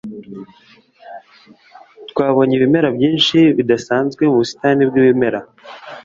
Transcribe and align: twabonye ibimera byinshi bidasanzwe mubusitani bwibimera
twabonye 2.09 2.53
ibimera 2.55 2.89
byinshi 2.97 3.37
bidasanzwe 3.57 4.21
mubusitani 4.29 4.81
bwibimera 4.89 5.39